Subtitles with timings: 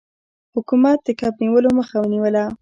[0.55, 2.43] حکومت د کب نیولو مخه ونیوله.